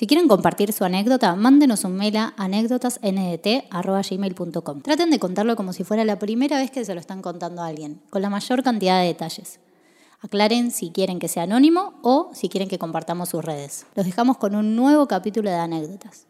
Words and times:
Si 0.00 0.06
quieren 0.06 0.28
compartir 0.28 0.72
su 0.72 0.82
anécdota, 0.82 1.36
mándenos 1.36 1.84
un 1.84 1.94
mail 1.94 2.16
a 2.16 2.32
anécdotasndt.gmail.com. 2.38 4.80
Traten 4.80 5.10
de 5.10 5.18
contarlo 5.18 5.56
como 5.56 5.74
si 5.74 5.84
fuera 5.84 6.06
la 6.06 6.18
primera 6.18 6.56
vez 6.56 6.70
que 6.70 6.86
se 6.86 6.94
lo 6.94 7.00
están 7.00 7.20
contando 7.20 7.60
a 7.60 7.66
alguien, 7.66 8.00
con 8.08 8.22
la 8.22 8.30
mayor 8.30 8.62
cantidad 8.62 8.98
de 8.98 9.08
detalles. 9.08 9.60
Aclaren 10.22 10.70
si 10.70 10.88
quieren 10.88 11.18
que 11.18 11.28
sea 11.28 11.42
anónimo 11.42 12.00
o 12.00 12.30
si 12.32 12.48
quieren 12.48 12.70
que 12.70 12.78
compartamos 12.78 13.28
sus 13.28 13.44
redes. 13.44 13.84
Los 13.94 14.06
dejamos 14.06 14.38
con 14.38 14.54
un 14.54 14.74
nuevo 14.74 15.06
capítulo 15.06 15.50
de 15.50 15.56
anécdotas. 15.56 16.29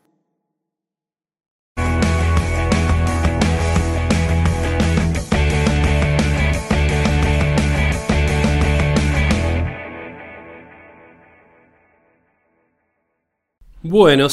Bueno. 13.82 14.28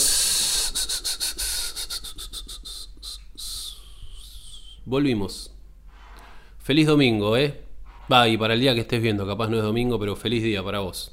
Volvimos. 4.85 5.51
Feliz 6.59 6.87
domingo, 6.87 7.37
¿eh? 7.37 7.61
Va, 8.11 8.27
y 8.27 8.37
para 8.37 8.53
el 8.53 8.59
día 8.61 8.73
que 8.73 8.81
estés 8.81 9.01
viendo, 9.01 9.25
capaz 9.27 9.49
no 9.49 9.57
es 9.57 9.63
domingo, 9.63 9.99
pero 9.99 10.15
feliz 10.15 10.43
día 10.43 10.63
para 10.63 10.79
vos. 10.79 11.11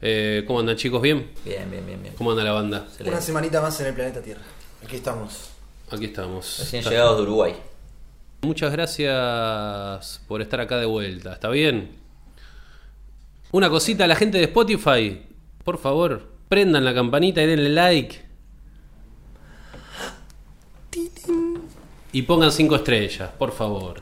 Eh, 0.00 0.44
¿Cómo 0.46 0.60
andan 0.60 0.76
chicos? 0.76 1.02
¿Bien? 1.02 1.30
Bien, 1.44 1.70
bien, 1.70 1.84
bien, 1.84 2.02
bien. 2.02 2.14
¿Cómo 2.16 2.30
anda 2.30 2.42
la 2.42 2.52
banda? 2.52 2.86
Una 3.04 3.20
semanita 3.20 3.60
más 3.60 3.78
en 3.80 3.86
el 3.88 3.94
planeta 3.94 4.22
Tierra. 4.22 4.40
Aquí 4.84 4.96
estamos. 4.96 5.50
Aquí 5.90 6.06
estamos. 6.06 6.56
Recién 6.58 6.80
Está- 6.80 6.90
llegados 6.90 7.16
de 7.18 7.22
Uruguay. 7.24 7.54
Muchas 8.42 8.72
gracias 8.72 10.22
por 10.26 10.40
estar 10.40 10.60
acá 10.60 10.78
de 10.78 10.86
vuelta. 10.86 11.34
¿Está 11.34 11.50
bien? 11.50 11.90
Una 13.52 13.68
cosita 13.68 14.04
a 14.04 14.06
la 14.06 14.16
gente 14.16 14.38
de 14.38 14.44
Spotify. 14.44 15.20
Por 15.64 15.76
favor, 15.78 16.28
prendan 16.50 16.84
la 16.84 16.92
campanita 16.92 17.40
y 17.42 17.46
denle 17.46 17.70
like. 17.70 18.20
Y 22.12 22.22
pongan 22.22 22.50
cinco 22.50 22.74
estrellas, 22.74 23.30
por 23.38 23.52
favor. 23.52 24.00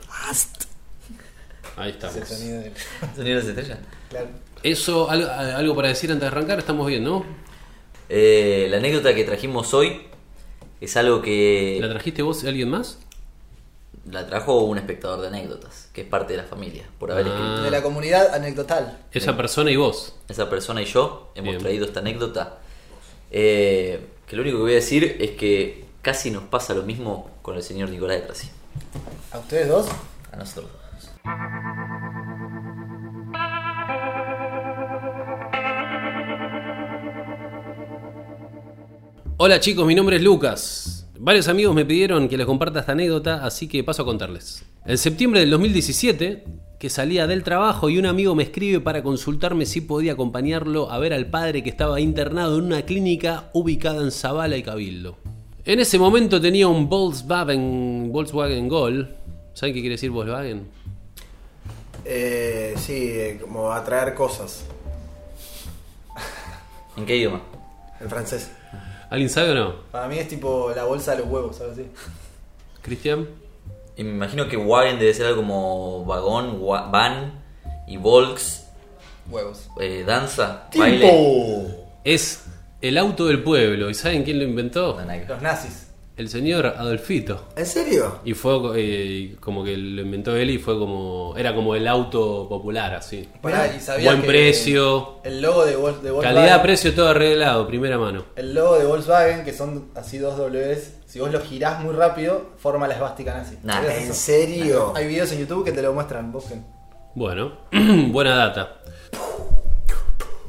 Ahí 1.77 1.91
estamos. 1.91 2.17
Ese 2.17 2.35
sonido 2.35 2.61
de- 2.61 2.71
¿Sonido 3.15 3.35
de 3.37 3.43
las 3.43 3.45
estrellas? 3.45 3.79
Claro. 4.09 4.27
Eso, 4.63 5.09
algo, 5.09 5.29
algo 5.29 5.75
para 5.75 5.89
decir 5.89 6.11
antes 6.11 6.21
de 6.21 6.27
arrancar, 6.27 6.59
estamos 6.59 6.87
bien, 6.87 7.03
¿no? 7.03 7.23
Eh, 8.09 8.67
la 8.71 8.77
anécdota 8.77 9.13
que 9.13 9.23
trajimos 9.23 9.73
hoy 9.75 10.01
es 10.81 10.97
algo 10.97 11.21
que 11.21 11.77
¿La 11.79 11.89
trajiste 11.89 12.23
vos 12.23 12.43
y 12.43 12.47
alguien 12.47 12.69
más? 12.69 12.97
La 14.11 14.25
trajo 14.27 14.61
un 14.61 14.77
espectador 14.77 15.21
de 15.21 15.27
anécdotas, 15.27 15.89
que 15.93 16.01
es 16.01 16.07
parte 16.07 16.33
de 16.33 16.37
la 16.37 16.45
familia, 16.47 16.83
por 16.99 17.11
haber 17.11 17.27
Ah. 17.27 17.29
escrito. 17.29 17.61
De 17.63 17.71
la 17.71 17.81
comunidad 17.83 18.33
anecdotal. 18.33 18.97
Esa 19.11 19.35
persona 19.37 19.71
y 19.71 19.75
vos. 19.75 20.15
Esa 20.27 20.49
persona 20.49 20.81
y 20.81 20.85
yo 20.85 21.31
hemos 21.35 21.51
Bien. 21.51 21.59
traído 21.61 21.85
esta 21.85 21.99
anécdota. 21.99 22.57
eh, 23.31 24.07
que 24.25 24.35
lo 24.35 24.41
único 24.41 24.57
que 24.57 24.61
voy 24.63 24.71
a 24.71 24.75
decir 24.75 25.17
es 25.19 25.31
que 25.31 25.85
casi 26.01 26.31
nos 26.31 26.43
pasa 26.45 26.73
lo 26.73 26.81
mismo 26.81 27.29
con 27.43 27.55
el 27.55 27.61
señor 27.61 27.89
Nicolás 27.89 28.21
de 28.21 28.25
Trasi. 28.25 28.49
¿A 29.31 29.37
ustedes 29.37 29.67
dos? 29.67 29.87
A 30.31 30.35
nosotros. 30.35 30.71
Hola 39.37 39.59
chicos, 39.59 39.85
mi 39.85 39.95
nombre 39.95 40.17
es 40.17 40.21
Lucas. 40.21 40.98
Varios 41.21 41.49
amigos 41.49 41.75
me 41.75 41.83
pidieron 41.83 42.29
que 42.29 42.37
les 42.37 42.45
comparta 42.45 42.79
esta 42.79 42.93
anécdota, 42.93 43.45
así 43.45 43.67
que 43.67 43.83
paso 43.83 44.03
a 44.03 44.05
contarles. 44.05 44.63
En 44.85 44.97
septiembre 44.97 45.41
del 45.41 45.49
2017, 45.49 46.45
que 46.79 46.89
salía 46.89 47.27
del 47.27 47.43
trabajo 47.43 47.89
y 47.89 47.97
un 47.97 48.05
amigo 48.05 48.35
me 48.35 48.43
escribe 48.43 48.79
para 48.79 49.03
consultarme 49.03 49.65
si 49.65 49.81
podía 49.81 50.13
acompañarlo 50.13 50.89
a 50.89 50.97
ver 50.97 51.13
al 51.13 51.29
padre 51.29 51.61
que 51.61 51.69
estaba 51.69 51.99
internado 51.99 52.57
en 52.57 52.63
una 52.63 52.83
clínica 52.83 53.49
ubicada 53.51 54.01
en 54.01 54.11
Zabala 54.11 54.55
y 54.55 54.63
Cabildo. 54.63 55.17
En 55.65 55.81
ese 55.81 55.99
momento 55.99 56.39
tenía 56.39 56.69
un 56.69 56.87
Volkswagen, 56.87 58.13
Volkswagen 58.13 58.69
Gol. 58.69 59.13
¿Saben 59.53 59.75
qué 59.75 59.81
quiere 59.81 59.95
decir 59.95 60.11
Volkswagen? 60.11 60.67
Eh, 62.05 62.75
sí, 62.77 62.93
eh, 62.95 63.39
como 63.41 63.73
atraer 63.73 64.13
cosas. 64.13 64.63
¿En 66.95 67.05
qué 67.05 67.17
idioma? 67.17 67.41
En 67.99 68.09
francés. 68.09 68.51
¿Alguien 69.09 69.29
sabe 69.29 69.51
o 69.51 69.55
no? 69.55 69.75
Para 69.91 70.07
mí 70.07 70.17
es 70.19 70.27
tipo 70.27 70.71
la 70.75 70.83
bolsa 70.83 71.11
de 71.11 71.19
los 71.19 71.27
huevos, 71.27 71.55
¿sabes? 71.57 71.73
así? 71.73 71.87
¿Cristian? 72.81 73.27
Y 73.97 74.03
me 74.03 74.11
imagino 74.11 74.47
que 74.47 74.55
wagen 74.55 74.99
debe 74.99 75.13
ser 75.13 75.25
algo 75.27 75.41
como 75.41 76.05
vagón, 76.05 76.57
wa- 76.61 76.87
van 76.89 77.33
y 77.87 77.97
volks, 77.97 78.65
Huevos. 79.29 79.67
eh, 79.79 80.03
danza, 80.05 80.69
baile. 80.75 81.75
Es 82.03 82.45
el 82.81 82.97
auto 82.97 83.25
del 83.25 83.43
pueblo. 83.43 83.89
¿Y 83.89 83.93
saben 83.93 84.23
quién 84.23 84.37
lo 84.39 84.45
inventó? 84.45 84.97
Los 85.27 85.41
nazis. 85.41 85.88
El 86.19 86.27
señor 86.27 86.65
Adolfito. 86.65 87.45
¿En 87.55 87.65
serio? 87.65 88.19
Y 88.25 88.33
fue 88.33 88.59
eh, 88.75 89.37
como 89.39 89.63
que 89.63 89.77
lo 89.77 90.01
inventó 90.01 90.35
él 90.35 90.49
y 90.49 90.57
fue 90.57 90.77
como. 90.77 91.33
Era 91.37 91.55
como 91.55 91.75
el 91.75 91.87
auto 91.87 92.45
popular, 92.49 92.93
así. 92.93 93.25
Pará, 93.41 93.73
y 93.73 93.79
sabías 93.79 94.11
Buen 94.15 94.21
que 94.23 94.27
precio. 94.27 95.19
El 95.23 95.41
logo 95.41 95.63
de, 95.65 95.77
Vol- 95.77 96.01
de 96.01 96.11
Volkswagen. 96.11 96.35
Calidad, 96.41 96.61
precio, 96.61 96.93
todo 96.93 97.07
arreglado, 97.07 97.65
primera 97.67 97.97
mano. 97.97 98.25
El 98.35 98.53
logo 98.53 98.77
de 98.77 98.83
Volkswagen, 98.85 99.45
que 99.45 99.53
son 99.53 99.91
así 99.95 100.17
dos 100.17 100.35
Ws, 100.37 100.91
si 101.05 101.21
vos 101.21 101.31
lo 101.31 101.39
girás 101.39 101.81
muy 101.81 101.95
rápido, 101.95 102.47
forma 102.57 102.85
la 102.89 102.95
esvástica 102.95 103.33
nazi. 103.33 103.57
Nah, 103.63 103.75
¿Sabías 103.75 103.95
¿en 103.95 104.03
eso? 104.03 104.13
serio? 104.13 104.93
Hay 104.97 105.07
videos 105.07 105.31
en 105.31 105.39
YouTube 105.39 105.63
que 105.63 105.71
te 105.71 105.81
lo 105.81 105.93
muestran, 105.93 106.33
busquen. 106.33 106.65
Bueno, 107.15 107.59
buena 108.11 108.35
data. 108.35 108.81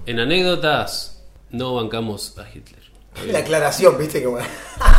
En 0.05 0.19
anécdotas, 0.19 1.23
no 1.51 1.77
bancamos 1.77 2.37
a 2.41 2.49
Hitler. 2.53 2.81
La 3.33 3.39
aclaración, 3.39 3.97
viste, 3.99 4.23
como 4.25 4.39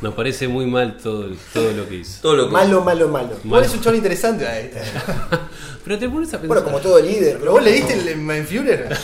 Nos 0.00 0.14
parece 0.14 0.48
muy 0.48 0.66
mal 0.66 0.96
todo, 0.96 1.26
todo 1.52 1.72
lo 1.72 1.86
que 1.88 1.96
hizo. 1.96 2.22
Todo 2.22 2.34
lo 2.34 2.46
que... 2.46 2.52
malo, 2.52 2.82
malo, 2.82 3.08
malo. 3.08 3.30
Igual 3.44 3.64
es 3.64 3.74
un 3.74 3.80
chon 3.82 3.94
interesante. 3.94 4.44
Está. 4.44 5.48
Pero 5.84 5.98
te 5.98 6.08
pones 6.08 6.28
a 6.28 6.40
pensar. 6.40 6.48
Bueno, 6.48 6.64
como 6.64 6.78
todo 6.78 7.00
líder, 7.00 7.38
¿Pero 7.38 7.52
vos 7.52 7.62
leíste 7.62 7.94
el 7.94 8.16
Mein 8.18 8.46
Führer? 8.46 8.88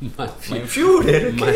Mein 0.00 0.66
Führer, 0.66 1.30
Mein- 1.34 1.54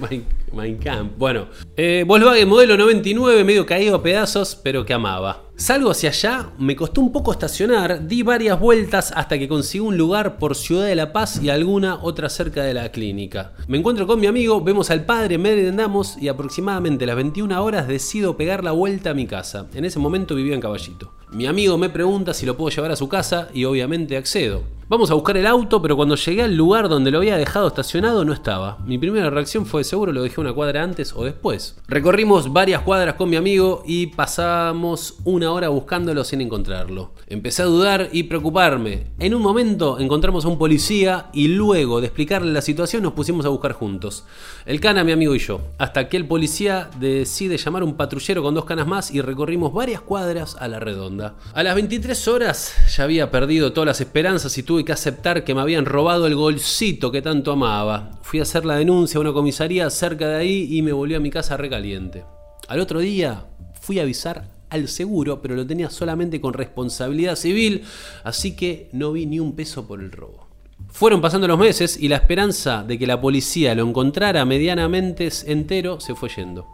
Mein- 0.00 0.24
Mein. 0.52 1.10
Bueno, 1.18 1.46
eh, 1.76 2.04
Volkswagen 2.06 2.48
modelo 2.48 2.76
99, 2.76 3.44
medio 3.44 3.66
caído 3.66 3.96
a 3.96 4.02
pedazos, 4.02 4.54
pero 4.56 4.84
que 4.86 4.94
amaba. 4.94 5.44
Salgo 5.56 5.90
hacia 5.90 6.08
allá, 6.10 6.50
me 6.58 6.74
costó 6.74 7.00
un 7.02 7.12
poco 7.12 7.32
estacionar, 7.32 8.06
di 8.08 8.22
varias 8.22 8.58
vueltas 8.58 9.12
hasta 9.14 9.38
que 9.38 9.46
conseguí 9.46 9.80
un 9.80 9.96
lugar 9.96 10.38
por 10.38 10.56
Ciudad 10.56 10.86
de 10.86 10.94
la 10.96 11.12
Paz 11.12 11.40
y 11.42 11.50
alguna 11.50 12.02
otra 12.02 12.28
cerca 12.28 12.62
de 12.64 12.74
la 12.74 12.90
clínica. 12.90 13.52
Me 13.68 13.78
encuentro 13.78 14.06
con 14.06 14.18
mi 14.20 14.26
amigo, 14.26 14.62
vemos 14.62 14.90
al 14.90 15.04
padre, 15.04 15.36
merendamos 15.38 16.16
y 16.20 16.28
aproximadamente 16.28 17.04
a 17.04 17.08
las 17.08 17.16
21 17.16 17.62
horas 17.62 17.86
decido 17.86 18.36
pegar 18.36 18.64
la 18.64 18.72
vuelta 18.72 19.10
a 19.10 19.14
mi 19.14 19.26
casa. 19.26 19.66
En 19.74 19.84
ese 19.84 19.98
momento 19.98 20.34
vivía 20.34 20.54
en 20.54 20.60
Caballito. 20.60 21.12
Mi 21.30 21.46
amigo 21.46 21.78
me 21.78 21.88
pregunta 21.90 22.34
si 22.34 22.44
lo 22.44 22.56
puedo 22.56 22.74
llevar 22.74 22.90
a 22.90 22.96
su 22.96 23.08
casa 23.08 23.48
y 23.54 23.64
obviamente 23.64 24.16
accedo. 24.16 24.62
Vamos 24.92 25.10
a 25.10 25.14
buscar 25.14 25.38
el 25.38 25.46
auto, 25.46 25.80
pero 25.80 25.96
cuando 25.96 26.16
llegué 26.16 26.42
al 26.42 26.54
lugar 26.54 26.90
donde 26.90 27.10
lo 27.10 27.16
había 27.16 27.38
dejado 27.38 27.66
estacionado 27.66 28.26
no 28.26 28.34
estaba. 28.34 28.76
Mi 28.84 28.98
primera 28.98 29.30
reacción 29.30 29.64
fue 29.64 29.84
seguro 29.84 30.12
lo 30.12 30.22
dejé 30.22 30.38
una 30.38 30.52
cuadra 30.52 30.82
antes 30.82 31.14
o 31.16 31.24
después. 31.24 31.78
Recorrimos 31.88 32.52
varias 32.52 32.82
cuadras 32.82 33.14
con 33.14 33.30
mi 33.30 33.36
amigo 33.36 33.82
y 33.86 34.08
pasamos 34.08 35.16
una 35.24 35.50
hora 35.50 35.70
buscándolo 35.70 36.24
sin 36.24 36.42
encontrarlo. 36.42 37.14
Empecé 37.26 37.62
a 37.62 37.64
dudar 37.64 38.10
y 38.12 38.24
preocuparme. 38.24 39.06
En 39.18 39.34
un 39.34 39.40
momento 39.40 39.98
encontramos 39.98 40.44
a 40.44 40.48
un 40.48 40.58
policía 40.58 41.30
y 41.32 41.48
luego 41.48 42.02
de 42.02 42.08
explicarle 42.08 42.52
la 42.52 42.60
situación 42.60 43.02
nos 43.02 43.14
pusimos 43.14 43.46
a 43.46 43.48
buscar 43.48 43.72
juntos. 43.72 44.26
El 44.66 44.78
cana, 44.78 45.04
mi 45.04 45.12
amigo 45.12 45.34
y 45.34 45.38
yo. 45.38 45.62
Hasta 45.78 46.10
que 46.10 46.18
el 46.18 46.26
policía 46.26 46.90
decide 47.00 47.56
llamar 47.56 47.80
a 47.80 47.86
un 47.86 47.96
patrullero 47.96 48.42
con 48.42 48.54
dos 48.54 48.66
canas 48.66 48.86
más 48.86 49.10
y 49.10 49.22
recorrimos 49.22 49.72
varias 49.72 50.02
cuadras 50.02 50.54
a 50.60 50.68
la 50.68 50.80
redonda. 50.80 51.36
A 51.54 51.62
las 51.62 51.76
23 51.76 52.28
horas 52.28 52.74
ya 52.94 53.04
había 53.04 53.30
perdido 53.30 53.72
todas 53.72 53.86
las 53.86 54.00
esperanzas 54.02 54.58
y 54.58 54.62
tuve 54.62 54.81
que 54.84 54.92
aceptar 54.92 55.44
que 55.44 55.54
me 55.54 55.60
habían 55.60 55.84
robado 55.84 56.26
el 56.26 56.34
golcito 56.34 57.10
que 57.10 57.22
tanto 57.22 57.52
amaba. 57.52 58.18
Fui 58.22 58.38
a 58.38 58.42
hacer 58.42 58.64
la 58.64 58.76
denuncia 58.76 59.18
a 59.18 59.20
una 59.20 59.32
comisaría 59.32 59.88
cerca 59.90 60.28
de 60.28 60.36
ahí 60.36 60.68
y 60.70 60.82
me 60.82 60.92
volví 60.92 61.14
a 61.14 61.20
mi 61.20 61.30
casa 61.30 61.56
recaliente. 61.56 62.24
Al 62.68 62.80
otro 62.80 63.00
día 63.00 63.46
fui 63.80 63.98
a 63.98 64.02
avisar 64.02 64.48
al 64.70 64.88
seguro, 64.88 65.42
pero 65.42 65.54
lo 65.54 65.66
tenía 65.66 65.90
solamente 65.90 66.40
con 66.40 66.54
responsabilidad 66.54 67.36
civil, 67.36 67.84
así 68.24 68.56
que 68.56 68.88
no 68.92 69.12
vi 69.12 69.26
ni 69.26 69.38
un 69.38 69.54
peso 69.54 69.86
por 69.86 70.00
el 70.00 70.10
robo. 70.10 70.48
Fueron 70.88 71.20
pasando 71.20 71.46
los 71.46 71.58
meses 71.58 71.98
y 72.00 72.08
la 72.08 72.16
esperanza 72.16 72.82
de 72.82 72.98
que 72.98 73.06
la 73.06 73.20
policía 73.20 73.74
lo 73.74 73.86
encontrara 73.86 74.44
medianamente 74.44 75.28
entero 75.46 76.00
se 76.00 76.14
fue 76.14 76.28
yendo. 76.28 76.66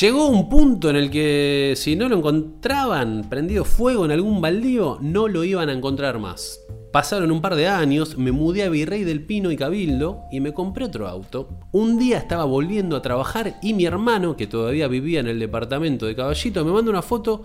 Llegó 0.00 0.28
un 0.28 0.48
punto 0.48 0.90
en 0.90 0.94
el 0.94 1.10
que 1.10 1.74
si 1.76 1.96
no 1.96 2.08
lo 2.08 2.16
encontraban 2.16 3.26
prendido 3.28 3.64
fuego 3.64 4.04
en 4.04 4.12
algún 4.12 4.40
baldío, 4.40 4.98
no 5.00 5.26
lo 5.26 5.42
iban 5.42 5.68
a 5.68 5.72
encontrar 5.72 6.20
más. 6.20 6.60
Pasaron 6.92 7.32
un 7.32 7.40
par 7.40 7.56
de 7.56 7.66
años, 7.66 8.16
me 8.16 8.30
mudé 8.30 8.62
a 8.62 8.68
Virrey 8.68 9.02
del 9.02 9.24
Pino 9.24 9.50
y 9.50 9.56
Cabildo 9.56 10.20
y 10.30 10.38
me 10.38 10.54
compré 10.54 10.84
otro 10.84 11.08
auto. 11.08 11.48
Un 11.72 11.98
día 11.98 12.18
estaba 12.18 12.44
volviendo 12.44 12.94
a 12.94 13.02
trabajar 13.02 13.58
y 13.60 13.74
mi 13.74 13.84
hermano, 13.84 14.36
que 14.36 14.46
todavía 14.46 14.86
vivía 14.86 15.18
en 15.18 15.26
el 15.26 15.40
departamento 15.40 16.06
de 16.06 16.14
Caballito, 16.14 16.64
me 16.64 16.70
manda 16.70 16.90
una 16.90 17.02
foto 17.02 17.42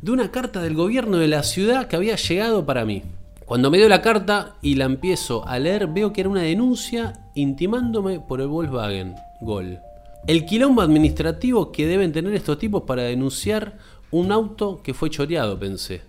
de 0.00 0.12
una 0.12 0.30
carta 0.30 0.62
del 0.62 0.74
gobierno 0.74 1.18
de 1.18 1.28
la 1.28 1.42
ciudad 1.42 1.88
que 1.88 1.96
había 1.96 2.16
llegado 2.16 2.64
para 2.64 2.86
mí. 2.86 3.02
Cuando 3.44 3.70
me 3.70 3.76
dio 3.76 3.90
la 3.90 4.00
carta 4.00 4.56
y 4.62 4.76
la 4.76 4.86
empiezo 4.86 5.46
a 5.46 5.58
leer, 5.58 5.88
veo 5.88 6.14
que 6.14 6.22
era 6.22 6.30
una 6.30 6.42
denuncia 6.42 7.12
intimándome 7.34 8.18
por 8.18 8.40
el 8.40 8.48
Volkswagen 8.48 9.14
Gol. 9.42 9.78
El 10.26 10.44
quilombo 10.44 10.82
administrativo 10.82 11.70
que 11.70 11.86
deben 11.86 12.10
tener 12.10 12.34
estos 12.34 12.58
tipos 12.58 12.82
para 12.82 13.04
denunciar 13.04 13.78
un 14.10 14.32
auto 14.32 14.82
que 14.82 14.92
fue 14.92 15.08
choreado, 15.08 15.56
pensé. 15.56 16.02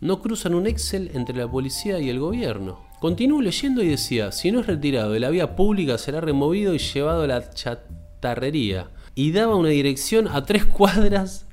No 0.00 0.22
cruzan 0.22 0.54
un 0.54 0.66
Excel 0.66 1.10
entre 1.12 1.36
la 1.36 1.50
policía 1.50 1.98
y 2.00 2.08
el 2.08 2.18
gobierno. 2.18 2.80
Continúo 2.98 3.42
leyendo 3.42 3.82
y 3.82 3.88
decía, 3.88 4.32
si 4.32 4.50
no 4.50 4.60
es 4.60 4.66
retirado 4.66 5.12
de 5.12 5.20
la 5.20 5.28
vía 5.28 5.54
pública 5.54 5.98
será 5.98 6.22
removido 6.22 6.74
y 6.74 6.78
llevado 6.78 7.24
a 7.24 7.26
la 7.26 7.50
chatarrería. 7.50 8.88
Y 9.14 9.32
daba 9.32 9.54
una 9.54 9.68
dirección 9.68 10.28
a 10.28 10.46
tres 10.46 10.64
cuadras 10.66 11.46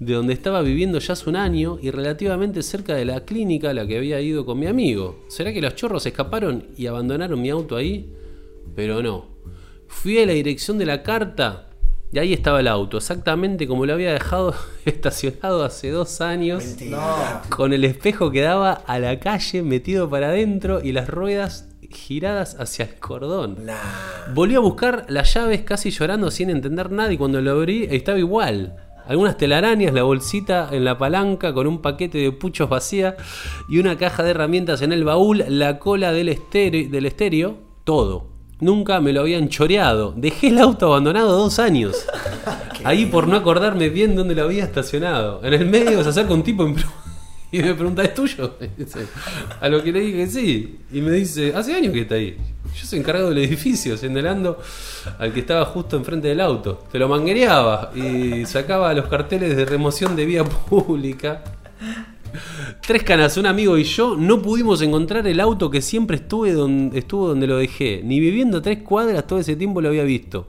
de 0.00 0.12
donde 0.12 0.34
estaba 0.34 0.60
viviendo 0.60 0.98
ya 0.98 1.14
hace 1.14 1.30
un 1.30 1.36
año 1.36 1.78
y 1.80 1.90
relativamente 1.90 2.62
cerca 2.62 2.94
de 2.94 3.06
la 3.06 3.24
clínica 3.24 3.70
a 3.70 3.74
la 3.74 3.86
que 3.86 3.96
había 3.96 4.20
ido 4.20 4.44
con 4.44 4.58
mi 4.58 4.66
amigo. 4.66 5.24
¿Será 5.28 5.54
que 5.54 5.62
los 5.62 5.74
chorros 5.76 6.04
escaparon 6.04 6.66
y 6.76 6.88
abandonaron 6.88 7.40
mi 7.40 7.48
auto 7.48 7.74
ahí? 7.74 8.12
Pero 8.76 9.02
no. 9.02 9.37
Fui 9.88 10.18
a 10.18 10.26
la 10.26 10.32
dirección 10.32 10.78
de 10.78 10.86
la 10.86 11.02
carta 11.02 11.68
y 12.10 12.18
ahí 12.18 12.32
estaba 12.32 12.60
el 12.60 12.68
auto, 12.68 12.96
exactamente 12.96 13.66
como 13.66 13.84
lo 13.84 13.92
había 13.92 14.12
dejado 14.12 14.54
estacionado 14.86 15.62
hace 15.64 15.90
dos 15.90 16.20
años, 16.20 16.64
Mentira. 16.64 17.42
con 17.50 17.72
el 17.72 17.84
espejo 17.84 18.30
que 18.30 18.40
daba 18.40 18.72
a 18.72 18.98
la 18.98 19.20
calle 19.20 19.62
metido 19.62 20.08
para 20.08 20.28
adentro 20.28 20.80
y 20.82 20.92
las 20.92 21.08
ruedas 21.08 21.68
giradas 21.90 22.56
hacia 22.58 22.86
el 22.86 22.94
cordón. 22.98 23.66
Nah. 23.66 24.32
Volví 24.34 24.54
a 24.54 24.60
buscar 24.60 25.06
las 25.08 25.34
llaves 25.34 25.62
casi 25.62 25.90
llorando 25.90 26.30
sin 26.30 26.50
entender 26.50 26.90
nada 26.90 27.12
y 27.12 27.18
cuando 27.18 27.40
lo 27.40 27.50
abrí 27.52 27.86
estaba 27.90 28.18
igual. 28.18 28.76
Algunas 29.06 29.38
telarañas, 29.38 29.94
la 29.94 30.02
bolsita 30.02 30.68
en 30.70 30.84
la 30.84 30.98
palanca 30.98 31.54
con 31.54 31.66
un 31.66 31.80
paquete 31.80 32.18
de 32.18 32.30
puchos 32.32 32.68
vacía 32.68 33.16
y 33.68 33.78
una 33.78 33.96
caja 33.96 34.22
de 34.22 34.30
herramientas 34.30 34.82
en 34.82 34.92
el 34.92 35.04
baúl, 35.04 35.44
la 35.48 35.78
cola 35.78 36.12
del 36.12 36.28
estéreo, 36.28 36.90
del 36.90 37.06
estéreo 37.06 37.58
todo. 37.84 38.37
Nunca 38.60 39.00
me 39.00 39.12
lo 39.12 39.20
habían 39.20 39.48
choreado. 39.48 40.12
Dejé 40.16 40.48
el 40.48 40.58
auto 40.58 40.86
abandonado 40.86 41.36
dos 41.36 41.58
años. 41.58 41.96
Ahí 42.84 43.06
por 43.06 43.28
no 43.28 43.36
acordarme 43.36 43.88
bien 43.88 44.16
dónde 44.16 44.34
lo 44.34 44.44
había 44.44 44.64
estacionado. 44.64 45.40
En 45.44 45.54
el 45.54 45.66
medio 45.66 46.02
se 46.02 46.10
acerca 46.10 46.34
un 46.34 46.42
tipo 46.42 46.64
en 46.64 46.74
y 47.52 47.60
me 47.60 47.74
pregunta, 47.74 48.02
¿es 48.02 48.14
tuyo? 48.14 48.56
A 49.60 49.68
lo 49.68 49.82
que 49.82 49.92
le 49.92 50.00
dije 50.00 50.26
sí. 50.26 50.80
Y 50.92 51.00
me 51.00 51.12
dice, 51.12 51.54
hace 51.54 51.74
años 51.74 51.92
que 51.92 52.00
está 52.00 52.16
ahí. 52.16 52.36
Yo 52.74 52.84
soy 52.84 52.98
encargado 52.98 53.30
del 53.30 53.38
edificio, 53.38 53.96
señalando 53.96 54.60
al 55.18 55.32
que 55.32 55.40
estaba 55.40 55.64
justo 55.64 55.96
enfrente 55.96 56.28
del 56.28 56.40
auto. 56.40 56.84
Te 56.90 56.98
lo 56.98 57.08
manguereaba 57.08 57.92
y 57.94 58.44
sacaba 58.44 58.92
los 58.92 59.06
carteles 59.06 59.56
de 59.56 59.64
remoción 59.64 60.16
de 60.16 60.26
vía 60.26 60.44
pública. 60.44 61.42
Tres 62.88 63.02
canas, 63.02 63.36
un 63.36 63.44
amigo 63.44 63.76
y 63.76 63.84
yo 63.84 64.16
no 64.16 64.40
pudimos 64.40 64.80
encontrar 64.80 65.26
el 65.26 65.40
auto 65.40 65.68
que 65.68 65.82
siempre 65.82 66.16
estuve 66.16 66.54
donde, 66.54 66.98
estuvo 66.98 67.28
donde 67.28 67.46
lo 67.46 67.58
dejé. 67.58 68.00
Ni 68.02 68.18
viviendo 68.18 68.56
a 68.56 68.62
tres 68.62 68.78
cuadras 68.78 69.26
todo 69.26 69.38
ese 69.38 69.56
tiempo 69.56 69.82
lo 69.82 69.90
había 69.90 70.04
visto. 70.04 70.48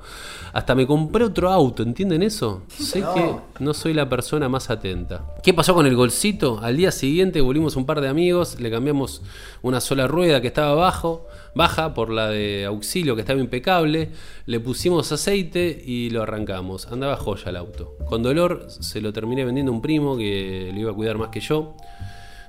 Hasta 0.54 0.74
me 0.74 0.88
compré 0.88 1.26
otro 1.26 1.50
auto, 1.50 1.84
¿entienden 1.84 2.24
eso? 2.24 2.64
Sé 2.70 3.02
No. 3.02 3.14
que 3.14 3.36
no 3.60 3.74
soy 3.74 3.94
la 3.94 4.08
persona 4.08 4.48
más 4.48 4.70
atenta. 4.70 5.26
¿Qué 5.44 5.54
pasó 5.54 5.74
con 5.74 5.86
el 5.86 5.98
golcito? 5.98 6.62
Al 6.64 6.78
día 6.78 6.94
siguiente 6.94 7.42
volvimos 7.42 7.76
un 7.76 7.86
par 7.86 8.00
de 8.00 8.08
amigos, 8.08 8.58
le 8.62 8.72
cambiamos 8.72 9.22
una 9.62 9.82
sola 9.82 10.08
rueda 10.08 10.40
que 10.40 10.48
estaba 10.48 10.72
abajo, 10.72 11.28
baja 11.56 11.94
por 11.94 12.10
la 12.10 12.30
de 12.30 12.64
auxilio 12.64 13.16
que 13.16 13.22
estaba 13.22 13.42
impecable, 13.42 14.12
le 14.46 14.60
pusimos 14.62 15.12
aceite 15.12 15.84
y 15.86 16.10
lo 16.12 16.24
arrancamos. 16.24 16.88
Andaba 16.88 17.18
joya 17.18 17.50
el 17.50 17.58
auto. 17.58 17.98
Con 18.06 18.24
dolor 18.24 18.68
se 18.70 19.02
lo 19.02 19.12
terminé 19.12 19.44
vendiendo 19.44 19.74
a 19.74 19.76
un 19.76 19.82
primo 19.82 20.16
que 20.16 20.70
lo 20.74 20.80
iba 20.80 20.92
a 20.92 20.96
cuidar 20.96 21.18
más 21.18 21.28
que 21.32 21.42
yo. 21.42 21.76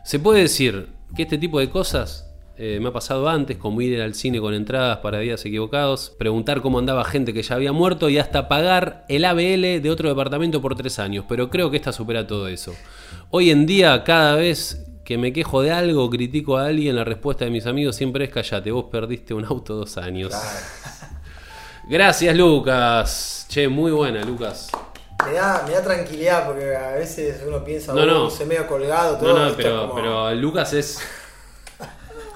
Se 0.04 0.18
puede 0.18 0.42
decir 0.42 0.88
que 1.14 1.22
este 1.22 1.38
tipo 1.38 1.60
de 1.60 1.70
cosas 1.70 2.30
eh, 2.62 2.78
me 2.80 2.88
ha 2.88 2.92
pasado 2.92 3.28
antes, 3.28 3.56
como 3.56 3.80
ir 3.80 4.00
al 4.02 4.14
cine 4.14 4.38
con 4.38 4.52
entradas 4.52 4.98
para 4.98 5.18
días 5.18 5.44
equivocados, 5.46 6.14
preguntar 6.18 6.60
cómo 6.60 6.78
andaba 6.78 7.04
gente 7.04 7.32
que 7.32 7.42
ya 7.42 7.54
había 7.54 7.72
muerto 7.72 8.10
y 8.10 8.18
hasta 8.18 8.48
pagar 8.48 9.06
el 9.08 9.24
ABL 9.24 9.80
de 9.80 9.90
otro 9.90 10.08
departamento 10.10 10.60
por 10.60 10.74
tres 10.76 10.98
años. 10.98 11.24
Pero 11.28 11.48
creo 11.48 11.70
que 11.70 11.78
esta 11.78 11.92
supera 11.92 12.26
todo 12.26 12.48
eso. 12.48 12.74
Hoy 13.30 13.50
en 13.50 13.64
día, 13.64 14.04
cada 14.04 14.34
vez 14.34 14.86
que 15.04 15.16
me 15.16 15.32
quejo 15.32 15.62
de 15.62 15.72
algo 15.72 16.08
critico 16.10 16.58
a 16.58 16.66
alguien, 16.66 16.96
la 16.96 17.04
respuesta 17.04 17.44
de 17.44 17.50
mis 17.50 17.66
amigos 17.66 17.96
siempre 17.96 18.24
es 18.24 18.30
callate, 18.30 18.70
vos 18.70 18.84
perdiste 18.90 19.32
un 19.32 19.44
auto 19.46 19.74
dos 19.74 19.96
años. 19.96 20.32
Gracias, 21.88 22.36
Lucas. 22.36 23.46
Che, 23.48 23.68
muy 23.68 23.90
buena, 23.90 24.22
Lucas. 24.22 24.70
Me 25.26 25.32
da, 25.32 25.64
me 25.66 25.72
da 25.74 25.82
tranquilidad 25.82 26.46
porque 26.46 26.74
a 26.76 26.92
veces 26.92 27.36
uno 27.46 27.62
piensa, 27.64 27.92
No, 27.94 28.02
"Oh, 28.02 28.06
no. 28.06 28.30
se 28.30 28.44
medio 28.46 28.66
colgado, 28.66 29.16
todo 29.16 29.32
No, 29.38 29.48
no, 29.50 29.56
pero, 29.56 29.80
como 29.88 29.94
pero 29.94 30.34
Lucas 30.34 30.72
es 30.72 30.98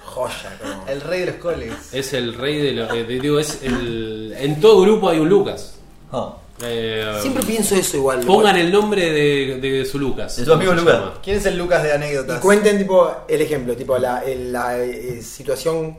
joya. 0.05 0.59
como- 0.61 0.87
El 0.89 1.01
rey 1.01 1.21
de 1.21 1.27
los 1.27 1.35
coles. 1.37 1.73
Es 1.93 2.13
el 2.13 2.35
rey 2.35 2.61
de 2.61 2.73
los. 2.73 2.91
eh, 2.93 3.05
digo, 3.05 3.39
es 3.39 3.63
el. 3.63 4.35
En 4.39 4.61
todo 4.61 4.83
grupo 4.83 5.09
hay 5.09 5.19
un 5.19 5.29
Lucas. 5.29 5.75
Oh. 6.13 6.37
Eh, 6.63 7.19
Siempre 7.21 7.43
pienso 7.43 7.75
eso 7.75 7.97
igual. 7.97 8.21
pongan 8.21 8.57
el 8.57 8.71
nombre 8.71 9.11
de, 9.11 9.59
de 9.61 9.85
su 9.85 9.99
Lucas. 9.99 10.37
¿De 10.37 10.45
tu 10.45 10.53
amigo 10.53 10.71
¿Cómo 10.71 10.81
se 10.83 10.87
Lucas? 10.87 11.01
llama? 11.01 11.21
¿Quién 11.23 11.37
es 11.39 11.47
el 11.47 11.59
Lucas 11.59 11.83
de 11.83 11.89
Y 11.89 11.93
anécdotas? 11.93 12.41
cuenten 12.41 12.79
tipo 12.79 13.13
el 13.27 13.41
ejemplo, 13.43 13.75
tipo 13.75 13.99
la, 13.99 14.23
el- 14.25 14.53
la, 14.53 14.79
eh, 14.79 15.21
situación 15.21 15.99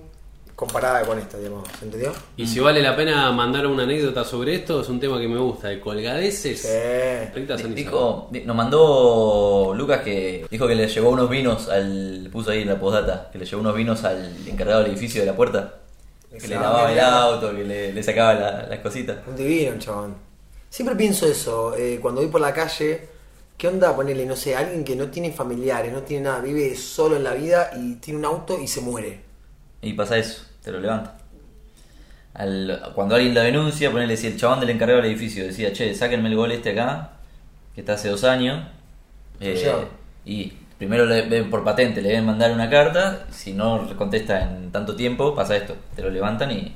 comparada 0.55 1.01
con 1.05 1.19
esta, 1.19 1.37
digamos, 1.37 1.67
¿se 1.77 1.85
entendió? 1.85 2.13
Y 2.37 2.47
si 2.47 2.59
vale 2.59 2.81
la 2.81 2.95
pena 2.95 3.31
mandar 3.31 3.67
una 3.67 3.83
anécdota 3.83 4.23
sobre 4.23 4.55
esto, 4.55 4.81
es 4.81 4.89
un 4.89 4.99
tema 4.99 5.19
que 5.19 5.27
me 5.27 5.37
gusta. 5.37 5.67
De 5.67 5.79
colgadeces. 5.81 6.61
Sí. 6.61 7.67
Dijo, 7.75 8.27
di- 8.31 8.41
nos 8.41 8.55
mandó 8.55 9.73
Lucas 9.75 10.01
que 10.01 10.45
dijo 10.49 10.67
que 10.67 10.75
le 10.75 10.87
llevó 10.87 11.09
unos 11.09 11.29
vinos 11.29 11.69
al. 11.69 12.29
puso 12.31 12.51
ahí 12.51 12.61
en 12.61 12.69
la 12.69 12.79
postdata, 12.79 13.29
que 13.31 13.37
le 13.37 13.45
llevó 13.45 13.61
unos 13.61 13.75
vinos 13.75 14.03
al 14.03 14.33
encargado 14.47 14.81
del 14.83 14.91
edificio 14.91 15.21
de 15.21 15.27
la 15.27 15.35
puerta. 15.35 15.75
Que 16.39 16.47
le 16.49 16.55
lavaba 16.55 16.91
el 16.91 16.99
auto, 16.99 17.55
que 17.55 17.63
le, 17.63 17.93
le 17.93 18.03
sacaba 18.03 18.33
la- 18.33 18.67
las 18.67 18.79
cositas. 18.79 19.17
Un 19.27 19.35
divino, 19.35 19.77
chabón. 19.79 20.15
Siempre 20.69 20.95
pienso 20.95 21.25
eso, 21.25 21.73
eh, 21.77 21.99
cuando 22.01 22.19
voy 22.21 22.29
por 22.29 22.41
la 22.41 22.53
calle, 22.53 23.07
¿qué 23.57 23.69
onda 23.69 23.95
ponerle, 23.95 24.25
no 24.25 24.35
sé, 24.35 24.53
alguien 24.55 24.83
que 24.83 24.95
no 24.97 25.07
tiene 25.09 25.31
familiares, 25.31 25.93
no 25.93 26.01
tiene 26.01 26.25
nada, 26.25 26.39
vive 26.41 26.75
solo 26.75 27.15
en 27.15 27.23
la 27.23 27.33
vida 27.33 27.71
y 27.77 27.95
tiene 27.95 28.19
un 28.19 28.25
auto 28.25 28.59
y 28.61 28.67
se 28.67 28.81
muere? 28.81 29.24
Y 29.85 29.93
pasa 29.93 30.17
eso, 30.17 30.41
te 30.63 30.71
lo 30.71 30.79
levanta. 30.79 31.13
Al- 32.33 32.91
cuando 32.95 33.15
alguien 33.15 33.33
la 33.33 33.43
denuncia, 33.43 33.91
ponele 33.91 34.17
si 34.17 34.27
el 34.27 34.37
chabón 34.37 34.59
del 34.59 34.71
encargado 34.71 35.01
del 35.01 35.11
edificio 35.11 35.45
decía, 35.45 35.71
che, 35.71 35.93
sáquenme 35.95 36.27
el 36.29 36.35
gol 36.35 36.51
este 36.51 36.71
acá, 36.71 37.11
que 37.73 37.81
está 37.81 37.93
hace 37.93 38.09
dos 38.09 38.23
años. 38.23 38.65
Eh, 39.39 39.73
y 40.25 40.51
primero 40.77 41.05
le 41.05 41.21
ven 41.23 41.49
por 41.49 41.63
patente, 41.63 42.01
le 42.01 42.09
deben 42.09 42.25
mandar 42.25 42.51
una 42.51 42.69
carta. 42.69 43.25
Si 43.31 43.53
no 43.53 43.87
contesta 43.97 44.41
en 44.41 44.71
tanto 44.71 44.95
tiempo, 44.95 45.33
pasa 45.35 45.55
esto. 45.55 45.75
Te 45.95 46.01
lo 46.01 46.09
levantan 46.09 46.51
y 46.51 46.75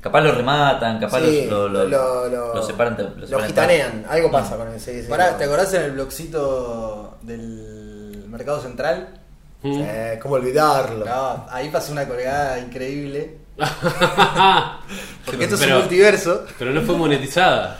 capaz 0.00 0.20
lo 0.22 0.32
rematan, 0.32 0.98
capaz 1.00 1.20
Sí, 1.22 1.46
lo, 1.50 1.68
lo, 1.68 1.84
lo- 1.88 2.28
lo- 2.28 2.54
lo 2.54 2.62
separan. 2.62 2.96
Lo, 3.16 3.26
separan 3.26 3.48
gitanean, 3.48 4.04
algo 4.08 4.30
pasa 4.30 4.56
con 4.56 4.72
ese. 4.72 5.02
sí, 5.02 5.08
Pará. 5.08 5.36
¿te 5.36 5.44
acordás 5.44 5.74
en 5.74 5.82
el 5.82 5.90
blogcito 5.92 7.18
del 7.22 8.24
Mercado 8.28 8.60
Central? 8.62 9.08
Mm. 9.64 9.80
Eh, 9.82 10.18
¿Cómo 10.22 10.34
olvidarlo? 10.34 11.04
No, 11.06 11.46
ahí 11.50 11.68
pasó 11.70 11.92
una 11.92 12.06
colgada 12.06 12.58
increíble. 12.58 13.38
Porque 15.24 15.38
Pero- 15.38 15.42
esto 15.42 15.54
es 15.54 15.60
pero- 15.60 15.74
un 15.76 15.80
multiverso. 15.82 16.44
Pero 16.58 16.70
no 16.72 16.82
fue 16.82 16.96
monetizada. 16.96 17.78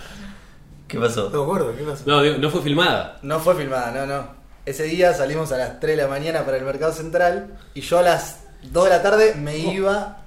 ¿Qué 0.88 0.98
pasó? 0.98 1.30
No 1.30 1.38
me 1.38 1.44
acuerdo, 1.44 1.76
¿qué 1.76 1.82
pasó? 1.84 2.02
No, 2.06 2.22
digo, 2.22 2.36
no 2.38 2.50
fue 2.50 2.62
filmada. 2.62 3.18
No 3.22 3.40
fue 3.40 3.54
filmada, 3.54 3.90
no, 3.90 4.06
no. 4.06 4.26
Ese 4.64 4.84
día 4.84 5.12
salimos 5.12 5.52
a 5.52 5.58
las 5.58 5.78
3 5.80 5.96
de 5.96 6.02
la 6.02 6.08
mañana 6.08 6.44
para 6.44 6.56
el 6.56 6.64
Mercado 6.64 6.92
Central 6.92 7.58
y 7.74 7.80
yo 7.82 7.98
a 7.98 8.02
las 8.02 8.38
2 8.62 8.84
de 8.84 8.90
la 8.90 9.02
tarde 9.02 9.34
me 9.34 9.56
iba. 9.58 10.18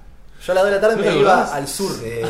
Yo 0.44 0.52
a 0.52 0.54
las 0.54 0.64
2 0.64 0.70
de 0.70 0.76
la 0.76 0.80
tarde 0.80 0.96
¿No 1.04 1.10
me 1.12 1.18
iba 1.18 1.54
al 1.54 1.66
sur. 1.66 1.90
Sí. 1.92 2.20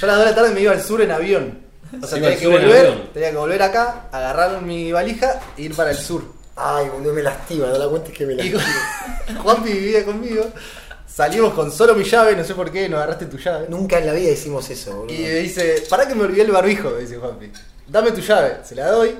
Yo 0.00 0.04
a 0.04 0.06
las 0.06 0.16
2 0.16 0.24
de 0.24 0.30
la 0.30 0.34
tarde 0.34 0.50
me 0.54 0.60
iba 0.60 0.72
al 0.72 0.82
sur 0.82 1.00
en 1.02 1.10
avión. 1.12 1.58
O 2.02 2.06
sea, 2.06 2.18
tenía 2.20 2.36
que 2.38 2.46
volver, 2.48 3.10
tenía 3.12 3.30
que 3.30 3.36
volver 3.36 3.62
acá, 3.62 4.06
agarrar 4.10 4.60
mi 4.62 4.90
valija 4.90 5.38
e 5.56 5.62
ir 5.62 5.76
para 5.76 5.90
el 5.90 5.96
sur. 5.96 6.24
Ay, 6.56 6.88
boludo, 6.90 7.14
me 7.14 7.22
lastima, 7.22 7.66
no 7.68 7.78
la 7.78 7.88
cuentes 7.88 8.12
que 8.16 8.26
me 8.26 8.34
lastima. 8.34 8.62
Juanpi 9.42 9.72
vivía 9.72 10.04
conmigo. 10.04 10.44
Salimos 11.06 11.52
con 11.54 11.70
solo 11.70 11.94
mi 11.94 12.04
llave, 12.04 12.34
no 12.36 12.42
sé 12.44 12.54
por 12.54 12.70
qué, 12.70 12.88
no 12.88 12.96
agarraste 12.96 13.26
tu 13.26 13.36
llave. 13.38 13.66
Nunca 13.68 13.98
en 13.98 14.06
la 14.06 14.12
vida 14.14 14.30
hicimos 14.30 14.68
eso, 14.70 14.96
boludo. 14.96 15.14
Y 15.14 15.18
me 15.22 15.30
dice, 15.36 15.82
pará 15.90 16.06
que 16.08 16.14
me 16.14 16.22
olvidé 16.24 16.42
el 16.42 16.50
barbijo, 16.52 16.90
me 16.90 17.00
dice 17.00 17.16
Juanpi. 17.18 17.50
Dame 17.86 18.12
tu 18.12 18.20
llave, 18.20 18.58
se 18.64 18.74
la 18.74 18.90
doy, 18.90 19.14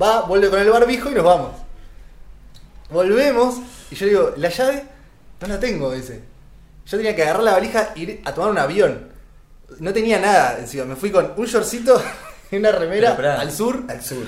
va, 0.00 0.22
vuelve 0.22 0.48
con 0.50 0.58
el 0.60 0.70
barbijo 0.70 1.10
y 1.10 1.14
nos 1.14 1.24
vamos. 1.24 1.52
Volvemos 2.90 3.56
y 3.90 3.94
yo 3.96 4.06
digo, 4.06 4.32
¿la 4.36 4.48
llave? 4.48 4.84
No 5.40 5.48
la 5.48 5.58
tengo, 5.60 5.92
dice. 5.92 6.20
Yo 6.86 6.96
tenía 6.96 7.14
que 7.16 7.22
agarrar 7.22 7.42
la 7.42 7.52
valija 7.52 7.92
e 7.96 8.00
ir 8.00 8.20
a 8.24 8.32
tomar 8.32 8.50
un 8.50 8.58
avión. 8.58 9.08
No 9.80 9.92
tenía 9.92 10.18
nada 10.20 10.58
encima, 10.58 10.84
me 10.84 10.94
fui 10.96 11.10
con 11.10 11.32
un 11.36 11.46
shortcito 11.46 12.00
y 12.50 12.56
una 12.56 12.70
remera 12.72 13.16
Pero 13.16 13.28
pará. 13.28 13.40
al 13.40 13.50
sur 13.52 13.82
Al 13.88 14.02
sur. 14.02 14.24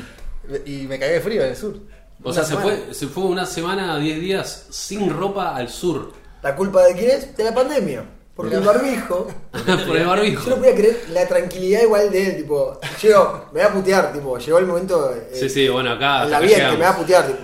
y 0.66 0.86
me 0.88 0.98
cagué 0.98 1.14
de 1.14 1.20
frío 1.20 1.42
en 1.42 1.48
el 1.50 1.56
sur. 1.56 1.78
O 2.22 2.32
sea, 2.32 2.44
se 2.44 2.56
fue, 2.56 2.88
se 2.92 3.06
fue 3.06 3.24
una 3.24 3.46
semana, 3.46 3.98
10 3.98 4.20
días 4.20 4.66
sin 4.70 5.08
ropa 5.10 5.54
al 5.54 5.68
sur. 5.68 6.12
¿La 6.42 6.54
culpa 6.56 6.84
de 6.84 6.94
quién 6.94 7.10
es? 7.10 7.36
De 7.36 7.44
la 7.44 7.54
pandemia. 7.54 8.04
Porque 8.34 8.54
el 8.56 8.60
barbijo. 8.62 9.26
Por 9.86 9.96
el 9.96 10.06
barbijo. 10.06 10.44
Yo 10.44 10.50
no 10.50 10.56
podía 10.56 10.74
creer 10.74 11.06
la 11.10 11.26
tranquilidad 11.26 11.82
igual 11.82 12.10
de 12.10 12.26
él, 12.30 12.36
tipo, 12.36 12.78
llegó, 13.02 13.46
me 13.52 13.60
va 13.60 13.66
a 13.66 13.72
putear, 13.72 14.12
tipo, 14.12 14.38
llegó 14.38 14.58
el 14.58 14.66
momento 14.66 15.12
eh, 15.12 15.30
Sí, 15.32 15.48
sí, 15.48 15.68
bueno, 15.68 15.90
acá. 15.92 16.22
en 16.24 16.30
la 16.30 16.40
vida 16.40 16.70
que 16.70 16.76
me 16.76 16.84
va 16.84 16.90
a 16.90 16.96
putear, 16.96 17.26
tipo, 17.26 17.38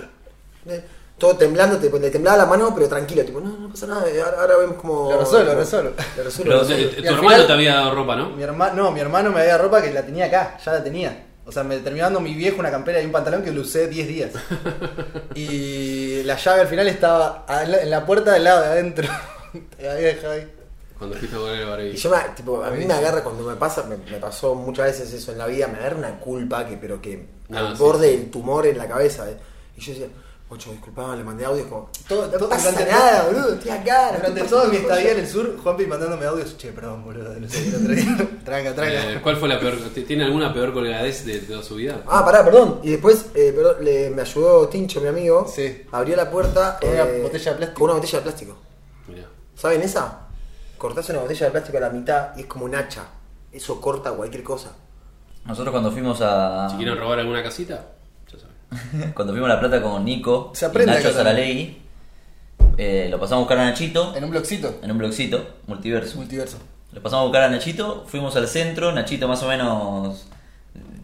eh, 0.67 0.83
todo 1.17 1.35
temblando, 1.35 1.77
te, 1.79 1.89
te 1.89 2.09
temblaba 2.11 2.37
la 2.37 2.45
mano, 2.45 2.73
pero 2.73 2.87
tranquilo, 2.87 3.25
tipo, 3.25 3.41
no, 3.41 3.57
no 3.57 3.69
pasa 3.69 3.87
nada, 3.87 4.03
ahora, 4.25 4.41
ahora 4.41 4.57
vemos 4.57 4.75
como... 4.77 5.11
Lo 5.11 5.19
resuelvo, 5.19 5.51
lo 5.53 5.59
resuelvo. 5.59 5.89
Lo 6.17 6.23
resuelvo, 6.23 6.51
Pero, 6.51 6.63
lo 6.63 6.69
eh, 6.69 6.77
resuelvo. 6.77 6.95
tu 7.01 7.07
hermano 7.07 7.29
final- 7.29 7.47
te 7.47 7.53
había 7.53 7.75
dado 7.75 7.95
ropa, 7.95 8.15
¿no? 8.15 8.29
Mi 8.29 8.43
hermano, 8.43 8.83
no, 8.83 8.91
mi 8.93 8.99
hermano 9.01 9.31
me 9.31 9.41
había 9.41 9.57
ropa 9.57 9.81
que 9.81 9.91
la 9.91 10.05
tenía 10.05 10.25
acá, 10.27 10.57
ya 10.63 10.71
la 10.71 10.81
tenía. 10.83 11.25
O 11.47 11.51
sea, 11.51 11.63
me 11.63 11.77
terminó 11.77 12.05
dando 12.05 12.19
mi 12.19 12.33
viejo 12.33 12.59
una 12.59 12.71
campera 12.71 13.01
y 13.01 13.05
un 13.05 13.11
pantalón 13.11 13.43
que 13.43 13.51
lo 13.51 13.61
usé 13.61 13.87
10 13.87 14.07
días. 14.07 14.31
Y 15.35 16.23
la 16.23 16.35
llave 16.37 16.61
al 16.61 16.67
final 16.67 16.87
estaba 16.87 17.45
a- 17.47 17.63
en 17.63 17.89
la- 17.89 18.05
puerta 18.05 18.33
del 18.33 18.43
lado 18.43 18.61
de 18.61 18.67
adentro. 18.67 19.07
Te 19.77 19.83
la 19.83 19.93
había 19.93 20.07
dejado 20.07 20.33
ahí. 20.33 20.51
Cuando 20.97 21.17
fuiste 21.17 21.35
a 21.35 21.39
poner 21.39 21.55
el 21.55 21.61
Y 21.61 21.69
barbijo. 21.69 21.97
yo 21.97 22.09
me, 22.09 22.17
tipo, 22.35 22.63
a 22.63 22.69
mí 22.71 22.85
me 22.85 22.93
agarra 22.93 23.21
cuando 23.23 23.43
me 23.43 23.55
pasa, 23.55 23.83
me, 23.83 23.97
me 23.97 24.17
pasó 24.17 24.55
muchas 24.55 24.85
veces 24.85 25.11
eso 25.13 25.33
en 25.33 25.37
la 25.37 25.45
vida, 25.47 25.67
me 25.67 25.77
agarra 25.77 25.97
una 25.97 26.19
culpa 26.19 26.65
que 26.65 26.77
pero 26.77 27.01
que 27.01 27.25
al 27.51 27.67
Ah, 27.67 27.73
sí, 27.75 27.79
borde 27.81 28.09
sí. 28.11 28.17
del 28.17 28.31
tumor 28.31 28.65
en 28.65 28.77
la 28.77 28.87
cabeza. 28.87 29.29
eh. 29.29 29.37
Y 29.77 29.81
yo 29.81 29.91
decía, 29.91 30.07
ocho, 30.49 30.71
disculpame, 30.71 31.17
le 31.17 31.23
mandé 31.23 31.43
audio, 31.45 31.67
como, 31.67 31.89
Todo- 32.07 32.27
no 32.27 32.37
todo- 32.37 32.49
pasa 32.49 32.71
durante 32.71 32.91
nada, 32.91 33.21
todo- 33.23 33.31
boludo, 33.33 33.53
estoy 33.55 33.71
acá. 33.71 34.11
Durante 34.15 34.41
todo 34.43 34.65
mi 34.67 34.75
estadía 34.77 35.01
en 35.03 35.15
joya". 35.15 35.21
el 35.21 35.27
sur, 35.27 35.57
Juanpi 35.61 35.85
mandándome 35.87 36.25
audios. 36.25 36.55
Che, 36.57 36.71
perdón, 36.71 37.03
boludo, 37.03 37.33
no 37.39 37.49
sé 37.49 37.63
qué 37.69 37.75
otro 37.75 37.93
día. 37.93 38.17
Tranca, 38.45 38.75
tranca. 38.75 39.11
Eh, 39.13 39.19
¿Cuál 39.23 39.37
fue 39.37 39.49
la 39.49 39.59
peor? 39.59 39.75
¿Tiene 40.07 40.23
alguna 40.23 40.53
peor 40.53 40.71
colgadez 40.73 41.25
de 41.25 41.39
toda 41.39 41.63
su 41.63 41.75
vida? 41.75 42.01
Ah, 42.07 42.23
pará, 42.23 42.43
perdón. 42.45 42.79
Y 42.83 42.91
después 42.91 43.25
eh, 43.33 43.51
perdón, 43.55 43.83
le- 43.83 44.09
me 44.11 44.21
ayudó 44.21 44.67
Tincho, 44.69 45.01
mi 45.01 45.07
amigo. 45.07 45.47
Sí. 45.53 45.83
Abrió 45.91 46.15
la 46.15 46.29
puerta. 46.29 46.77
Con 46.79 46.89
una 46.89 47.03
botella 47.23 47.51
de 47.51 47.57
plástico. 47.57 47.79
Con 47.79 47.89
una 47.89 47.93
botella 47.99 48.17
de 48.19 48.23
plástico. 48.23 48.57
Mirá. 49.07 49.25
¿Saben 49.55 49.81
esa? 49.81 50.21
Cortás 50.77 51.09
una 51.09 51.19
botella 51.19 51.45
de 51.47 51.51
plástico 51.51 51.77
a 51.77 51.81
la 51.81 51.89
mitad 51.89 52.35
y 52.37 52.41
es 52.41 52.45
como 52.45 52.65
un 52.65 52.75
hacha. 52.75 53.03
Eso 53.51 53.79
corta 53.81 54.11
cualquier 54.11 54.43
cosa. 54.43 54.71
Nosotros 55.45 55.71
cuando 55.71 55.91
fuimos 55.91 56.19
a. 56.21 56.67
Si 56.69 56.75
quieren 56.77 56.97
robar 56.97 57.19
alguna 57.19 57.41
casita. 57.41 57.85
Cuando 59.13 59.33
fuimos 59.33 59.49
a 59.49 59.53
La 59.55 59.59
Plata 59.59 59.81
con 59.81 60.03
Nico 60.05 60.51
Se 60.53 60.65
y 60.65 60.69
aprende 60.69 60.93
Nacho 60.93 61.07
acá 61.09 61.17
Saralegui, 61.17 61.77
eh, 62.77 63.07
lo 63.09 63.19
pasamos 63.19 63.39
a 63.41 63.45
buscar 63.45 63.57
a 63.59 63.65
Nachito 63.65 64.13
En 64.15 64.23
un 64.23 64.29
blogcito. 64.31 64.79
en 64.81 64.91
un 64.91 64.97
blogcito, 64.97 65.45
multiverso. 65.67 66.17
Multiverso. 66.17 66.57
Lo 66.91 67.01
pasamos 67.01 67.23
a 67.23 67.25
buscar 67.27 67.43
a 67.43 67.49
Nachito, 67.49 68.05
fuimos 68.07 68.35
al 68.35 68.47
centro, 68.47 68.91
Nachito 68.91 69.27
más 69.27 69.41
o 69.43 69.47
menos 69.47 70.25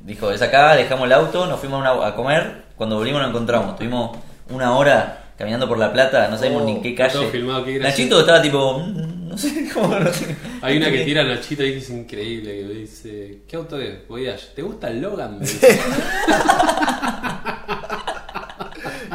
dijo, 0.04 0.32
es 0.32 0.42
acá, 0.42 0.75
dejamos 0.75 1.06
el 1.06 1.13
auto, 1.13 1.46
nos 1.46 1.60
fuimos 1.60 1.86
a, 1.86 1.94
una- 1.94 2.08
a 2.08 2.16
comer, 2.16 2.63
cuando 2.75 2.96
volvimos 2.98 3.22
lo 3.22 3.28
encontramos, 3.28 3.75
tuvimos 3.78 4.18
una 4.50 4.75
hora 4.75 5.18
caminando 5.38 5.68
por 5.68 5.78
La 5.78 5.92
Plata, 5.94 6.28
no 6.28 6.38
sabemos 6.38 6.63
Oh, 6.63 6.66
ni 6.66 6.72
en 6.74 6.82
qué 6.82 6.90
está 6.90 7.08
calle. 7.08 7.20
todo 7.20 7.30
filmado, 7.30 7.63
qué 7.66 7.74
gracioso. 7.74 7.98
Nachito 8.01 8.20
estaba 8.22 8.42
tipo, 8.42 8.80
mm, 8.80 9.28
no 9.30 9.38
sé 9.38 9.70
cómo, 9.74 10.00
no 10.00 10.12
sé. 10.13 10.36
Hay 10.62 10.78
una 10.78 10.90
que 10.92 11.00
tira 11.06 11.22
a 11.22 11.25
Nachito 11.25 11.63
y 11.63 11.72
que 11.74 11.78
es 11.78 11.90
increíble, 11.90 12.51
que 12.58 12.63
dice, 12.74 13.40
¿qué 13.48 13.56
auto 13.56 13.80
es? 13.80 14.08
Voyage. 14.08 14.48
¿Te 14.56 14.62
gusta 14.62 14.88
el 14.90 15.01
Logan? 15.01 15.40
Me 15.40 15.46
dice. 15.46 15.80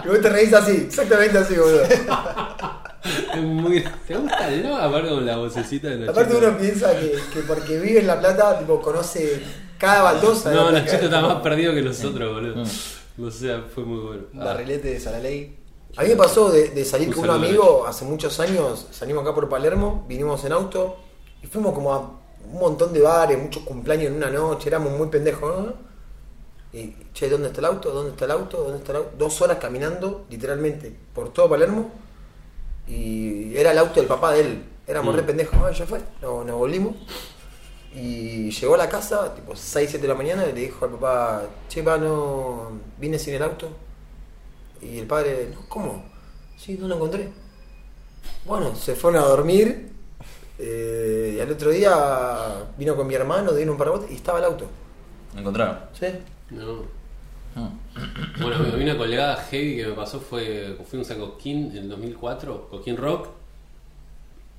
Y 0.06 0.08
vos 0.08 0.20
te 0.20 0.28
reís 0.28 0.52
así, 0.54 0.84
exactamente 0.86 1.38
así, 1.38 1.54
boludo. 1.56 1.82
Es 3.34 3.42
muy- 3.42 3.84
¿Te 4.06 4.16
gusta 4.16 4.48
el 4.48 4.62
Logan? 4.62 4.84
Aparte 4.84 5.08
con 5.10 5.26
la 5.26 5.36
vocecita 5.36 5.88
de 5.88 5.94
Nachito. 5.98 6.12
Aparte 6.12 6.36
uno 6.36 6.58
piensa 6.58 6.98
que, 6.98 7.12
que 7.32 7.40
porque 7.46 7.78
vive 7.78 8.00
en 8.00 8.06
La 8.06 8.18
Plata, 8.18 8.58
tipo, 8.58 8.80
conoce 8.80 9.42
cada 9.78 10.02
baldosa. 10.02 10.50
de 10.50 10.56
No, 10.56 10.70
La 10.70 10.80
Nachito 10.80 11.04
está 11.04 11.20
más 11.20 11.40
perdido 11.40 11.72
que 11.74 11.82
nosotros, 11.82 12.32
boludo. 12.34 12.64
O 13.22 13.30
sea, 13.30 13.64
fue 13.74 13.84
muy 13.84 13.98
bueno. 14.00 14.22
Ah, 14.34 14.44
Barrilete 14.46 14.88
de 14.88 15.00
Saraley. 15.00 15.56
A 15.96 16.02
mí 16.02 16.08
me 16.10 16.16
pasó 16.16 16.50
de, 16.50 16.68
de 16.70 16.84
salir 16.84 17.08
Un 17.08 17.14
con 17.14 17.24
un 17.24 17.30
saludo, 17.30 17.46
amigo 17.48 17.86
hace 17.86 18.04
muchos 18.04 18.38
años, 18.40 18.88
salimos 18.90 19.22
acá 19.22 19.34
por 19.34 19.48
Palermo, 19.48 20.04
vinimos 20.08 20.44
en 20.44 20.52
auto 20.52 20.96
y 21.42 21.46
fuimos 21.46 21.72
como 21.72 21.94
a 21.94 21.98
un 22.00 22.58
montón 22.60 22.92
de 22.92 23.00
bares, 23.00 23.38
muchos 23.38 23.62
cumpleaños 23.62 24.08
en 24.08 24.16
una 24.16 24.28
noche, 24.30 24.68
éramos 24.68 24.92
muy 24.98 25.08
pendejos, 25.08 25.64
¿no? 25.64 25.72
Y, 26.78 26.94
che, 27.14 27.30
¿dónde 27.30 27.48
está 27.48 27.60
el 27.60 27.66
auto? 27.66 27.90
¿Dónde 27.90 28.10
está 28.10 28.24
el 28.26 28.30
auto? 28.32 28.58
¿Dónde 28.64 28.78
está 28.78 28.92
el 28.92 28.98
auto? 28.98 29.10
Dos 29.16 29.40
horas 29.40 29.58
caminando, 29.58 30.26
literalmente, 30.28 30.94
por 31.14 31.32
todo 31.32 31.48
Palermo 31.48 31.90
y 32.86 33.56
era 33.56 33.72
el 33.72 33.78
auto 33.78 33.94
del 34.00 34.06
papá 34.06 34.32
de 34.32 34.40
él. 34.40 34.64
Éramos 34.86 35.14
Mm. 35.14 35.16
re 35.18 35.22
pendejos, 35.24 35.58
ah, 35.62 35.70
ya 35.72 35.86
fue, 35.86 36.00
no- 36.22 36.44
nos 36.44 36.56
volvimos. 36.58 36.94
Y 37.94 38.50
llegó 38.50 38.74
a 38.74 38.78
la 38.78 38.88
casa, 38.88 39.34
tipo 39.34 39.56
6, 39.56 39.88
7 39.90 40.02
de 40.02 40.08
la 40.12 40.14
mañana, 40.18 40.44
y 40.44 40.52
le 40.52 40.60
dijo 40.60 40.84
al 40.84 40.90
papá, 40.92 41.42
che, 41.68 41.82
pa, 41.82 41.96
no, 41.96 42.72
vine 42.98 43.18
sin 43.18 43.34
el 43.34 43.42
auto. 43.42 43.68
Y 44.82 44.98
el 44.98 45.06
padre, 45.06 45.48
no, 45.54 45.66
¿cómo? 45.68 46.04
Sí, 46.58 46.76
no 46.78 46.86
lo 46.88 46.96
encontré. 46.96 47.30
Bueno, 48.44 48.74
se 48.76 48.94
fueron 48.94 49.22
a 49.22 49.26
dormir. 49.26 49.92
eh, 50.58 51.34
y 51.36 51.40
al 51.40 51.50
otro 51.52 51.68
día 51.70 52.64
vino 52.78 52.96
con 52.96 53.06
mi 53.06 53.14
hermano, 53.14 53.52
dieron 53.52 53.72
un 53.72 53.78
parabote 53.78 54.06
y 54.10 54.16
estaba 54.16 54.38
el 54.38 54.46
auto. 54.46 54.66
Lo 55.34 55.40
encontraron. 55.40 55.78
¿Sí? 55.92 56.06
No. 56.50 56.82
Mm. 57.54 58.40
Bueno, 58.40 58.56
a 58.56 58.76
mí 58.76 58.84
una 58.84 58.98
colgada 58.98 59.36
heavy 59.36 59.76
que 59.76 59.86
me 59.86 59.94
pasó 59.94 60.20
fue. 60.20 60.76
Fuimos 60.88 61.10
a 61.10 61.16
Coquín 61.16 61.70
en 61.72 61.78
el 61.78 61.88
2004, 61.88 62.68
Coquín 62.68 62.96
Rock. 62.96 63.28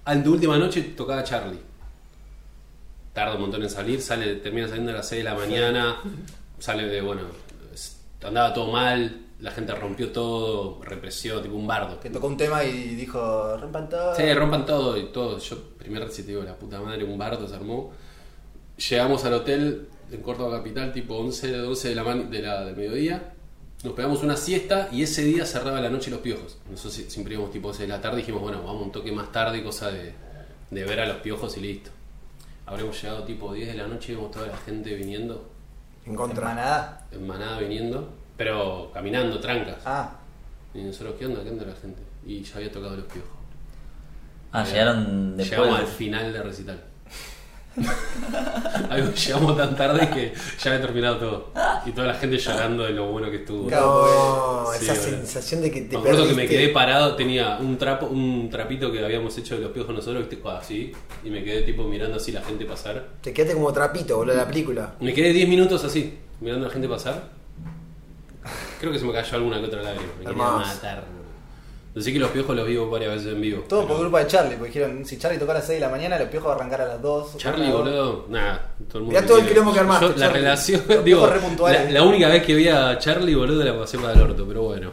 Al 0.06 0.24
de 0.24 0.30
última 0.30 0.58
noche 0.58 0.82
tocaba 0.82 1.24
Charlie. 1.24 1.60
Tarda 3.14 3.36
un 3.36 3.42
montón 3.42 3.64
en 3.64 3.70
salir, 3.70 4.02
sale, 4.02 4.36
termina 4.36 4.68
saliendo 4.68 4.92
a 4.92 4.96
las 4.96 5.08
6 5.08 5.24
de 5.24 5.30
la 5.30 5.36
mañana. 5.36 5.98
Sale 6.60 6.88
de, 6.88 7.02
bueno, 7.02 7.22
andaba 8.24 8.54
todo 8.54 8.72
mal, 8.72 9.28
la 9.40 9.52
gente 9.52 9.74
rompió 9.76 10.12
todo, 10.12 10.80
represión, 10.84 11.42
tipo 11.42 11.56
un 11.56 11.68
bardo. 11.68 12.00
Que 12.00 12.10
tocó 12.10 12.28
un 12.28 12.38
tema 12.38 12.64
y 12.64 12.96
dijo, 12.96 13.58
rompan 13.58 13.90
todo. 13.90 14.16
Sí, 14.16 14.34
rompan 14.34 14.66
todo 14.66 14.98
y 14.98 15.06
todo. 15.12 15.38
Yo, 15.40 15.58
primer 15.78 16.10
digo, 16.10 16.44
la 16.44 16.56
puta 16.56 16.80
madre, 16.82 17.04
un 17.04 17.18
bardo 17.18 17.48
se 17.48 17.56
armó. 17.56 17.92
Llegamos 18.90 19.26
al 19.26 19.34
hotel 19.34 19.88
en 20.12 20.22
Córdoba 20.22 20.58
Capital, 20.58 20.92
tipo 20.94 21.16
11, 21.18 21.52
12 21.58 21.90
de 21.90 21.96
la, 21.96 22.04
man- 22.04 22.30
de 22.30 22.42
la- 22.42 22.66
del 22.66 22.76
mediodía. 22.76 23.34
Nos 23.84 23.94
pegamos 23.94 24.24
una 24.24 24.36
siesta 24.36 24.90
y 24.92 25.04
ese 25.04 25.24
día 25.24 25.46
cerraba 25.46 25.80
la 25.82 25.90
noche 25.90 26.10
los 26.10 26.20
piojos. 26.22 26.58
Nosotros 26.70 26.94
si- 26.94 27.10
siempre 27.10 27.34
íbamos 27.36 27.52
tipo 27.52 27.72
6 27.74 27.88
de 27.88 27.96
la 27.96 28.02
tarde 28.02 28.18
y 28.18 28.22
dijimos, 28.22 28.42
bueno, 28.42 28.64
vamos 28.64 28.84
un 28.84 28.92
toque 28.92 29.12
más 29.12 29.32
tarde, 29.32 29.64
cosa 29.64 29.92
de, 29.92 30.14
de 30.72 30.84
ver 30.84 31.00
a 31.00 31.06
los 31.06 31.18
piojos 31.18 31.56
y 31.58 31.62
listo. 31.62 31.92
Habremos 32.66 33.02
llegado 33.02 33.24
tipo 33.24 33.54
10 33.54 33.68
de 33.70 33.76
la 33.76 33.88
noche 33.88 34.12
y 34.12 34.16
vimos 34.16 34.32
toda 34.32 34.48
la 34.48 34.58
gente 34.58 34.94
viniendo, 34.96 35.48
En 36.06 36.12
En 36.12 36.18
contra. 36.18 36.46
manada. 36.46 37.08
en 37.12 37.28
manada 37.28 37.60
viniendo, 37.60 38.10
pero 38.36 38.90
caminando, 38.94 39.40
trancas. 39.40 39.78
Ah, 39.86 40.16
Y 40.74 40.80
nosotros, 40.84 41.16
¿qué 41.18 41.26
onda? 41.26 41.44
¿Qué 41.44 41.50
onda 41.50 41.66
la 41.66 41.76
gente? 41.76 42.02
Y 42.26 42.44
ya 42.44 42.58
había 42.58 42.72
tocado 42.72 42.96
los 42.98 43.06
piojos. 43.06 43.32
Ah, 44.52 44.64
llegaron 44.64 45.36
después. 45.38 45.60
Llegamos 45.60 45.80
al 45.80 45.88
final 45.88 46.34
del 46.34 46.44
recital. 46.44 46.84
Algo- 48.90 49.12
Llegamos 49.14 49.58
tan 49.58 49.76
tarde 49.76 50.10
que 50.10 50.34
ya 50.60 50.72
había 50.74 50.82
terminado 50.86 51.18
todo. 51.18 51.52
Y 51.86 51.92
toda 51.92 52.08
la 52.08 52.14
gente 52.16 52.38
llorando 52.38 52.84
de 52.84 52.92
lo 52.92 53.08
bueno 53.12 53.30
que 53.30 53.38
estuvo. 53.38 53.70
No, 53.70 54.66
Sí, 54.78 54.86
esa 54.86 54.96
sensación 54.96 55.62
de 55.62 55.72
que 55.72 55.82
te 55.82 55.96
Me 55.98 56.00
acuerdo 56.04 56.28
que 56.28 56.34
me 56.34 56.48
quedé 56.48 56.70
parado, 56.70 57.16
tenía 57.16 57.58
un 57.60 57.78
trapo, 57.78 58.08
un 58.08 58.50
trapito 58.50 58.92
que 58.92 59.04
habíamos 59.04 59.38
hecho 59.38 59.56
de 59.56 59.62
los 59.62 59.72
piojos 59.72 59.96
nosotros, 59.96 60.26
así, 60.60 60.92
y 61.24 61.30
me 61.30 61.44
quedé 61.44 61.62
tipo 61.62 61.84
mirando 61.84 62.18
así 62.18 62.32
la 62.32 62.42
gente 62.42 62.66
pasar. 62.66 63.08
Te 63.22 63.34
quedaste 63.34 63.56
como 63.56 63.72
trapito, 63.74 64.18
boludo, 64.18 64.34
de 64.34 64.42
la 64.42 64.48
película. 64.48 64.94
Me 65.00 65.14
quedé 65.14 65.34
10 65.34 65.48
minutos 65.50 65.84
así, 65.84 66.18
mirando 66.42 66.66
a 66.66 66.68
la 66.70 66.74
gente 66.74 66.88
pasar. 66.90 67.30
Creo 68.80 68.92
que 68.92 69.00
se 69.00 69.06
me 69.06 69.14
cayó 69.14 69.36
alguna 69.38 69.60
que 69.60 69.66
otra 69.66 69.82
lágrima. 69.82 70.12
Me 70.20 70.26
quería 70.26 70.44
matar. 70.44 71.17
Así 71.98 72.14
que 72.14 72.20
los 72.20 72.30
piojos 72.32 72.56
los 72.56 72.68
vivo 72.68 72.90
varias 72.90 73.16
veces 73.16 73.34
en 73.34 73.42
vivo. 73.42 73.64
todo 73.68 73.82
Pero- 73.82 73.94
por 73.94 73.98
culpa 74.04 74.20
de 74.20 74.28
Charlie, 74.28 74.56
porque 74.58 74.72
dijeron, 74.80 75.06
si 75.06 75.18
Charlie 75.18 75.40
toca 75.40 75.54
a 75.54 75.56
las 75.56 75.66
6 75.66 75.80
de 75.80 75.86
la 75.86 75.92
mañana, 75.92 76.20
los 76.20 76.28
piojos 76.30 76.52
arrancar 76.56 76.82
a 76.82 76.86
las 76.88 77.02
2. 77.02 77.38
Charlie, 77.38 77.72
boludo, 77.72 78.26
nada, 78.30 78.72
todo 78.88 79.00
el 79.00 79.04
mundo. 79.06 79.20
Mirá 79.20 79.28
todo 79.28 79.40
el 79.40 79.48
quilombo 79.48 79.74
que 79.74 79.80
armaste, 79.80 80.06
Yo, 80.08 80.14
la 80.18 80.30
relación, 80.30 80.82
digo, 81.06 81.28
la, 81.68 81.84
la 81.92 82.04
única 82.04 82.28
vez 82.30 82.44
que 82.44 82.54
vi 82.56 82.68
a 82.68 82.98
Charlie, 83.00 83.34
boludo, 83.36 83.64
la 83.64 83.78
pasé 83.80 83.98
para 83.98 84.14
el 84.14 84.22
orto, 84.22 84.46
pero 84.48 84.62
bueno. 84.64 84.92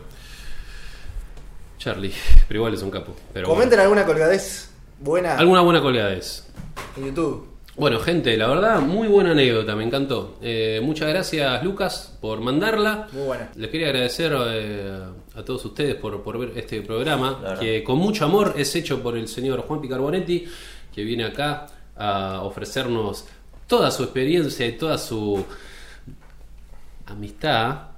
Charlie, 1.79 2.13
pero 2.49 2.59
igual 2.61 2.75
es 2.75 2.83
un 2.83 2.91
capo. 2.91 3.15
Pero 3.33 3.49
Comenten 3.49 3.79
alguna 3.81 4.05
colgadez 4.07 4.71
buena. 5.01 5.37
Alguna 5.37 5.61
buena 5.61 5.83
colgada 5.83 6.13
es. 6.15 6.49
en 6.97 7.07
YouTube. 7.07 7.49
Bueno, 7.77 7.99
gente, 7.99 8.37
la 8.37 8.47
verdad, 8.47 8.79
muy 8.81 9.09
buena 9.09 9.33
anécdota, 9.33 9.75
me 9.75 9.85
encantó. 9.85 10.37
Eh, 10.41 10.81
muchas 10.83 11.09
gracias, 11.09 11.63
Lucas, 11.65 12.17
por 12.21 12.41
mandarla. 12.41 13.09
Muy 13.13 13.25
buena. 13.25 13.51
Les 13.57 13.69
quería 13.69 13.89
agradecer 13.89 14.33
eh, 14.47 15.01
a 15.35 15.45
todos 15.45 15.65
ustedes 15.65 15.97
por, 15.97 16.23
por 16.23 16.39
ver 16.39 16.57
este 16.57 16.81
programa, 16.83 17.57
que 17.59 17.83
con 17.83 17.99
mucho 17.99 18.25
amor 18.25 18.55
es 18.57 18.75
hecho 18.77 19.03
por 19.03 19.17
el 19.17 19.29
señor 19.29 19.61
Juan 19.63 19.81
Picarbonetti, 19.81 20.47
que 20.95 21.03
viene 21.05 21.25
acá 21.25 21.67
a 21.97 22.43
ofrecernos 22.43 23.25
toda 23.67 23.91
su 23.91 24.05
experiencia 24.05 24.67
y 24.67 24.73
toda 24.73 24.99
su 24.99 25.45
amistad. 27.07 27.89